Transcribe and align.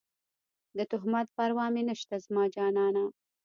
د 0.77 0.79
تهمت 0.91 1.27
پروا 1.35 1.65
مې 1.73 1.81
نشته 1.89 2.15
زما 2.25 2.43
جانانه 2.55 3.03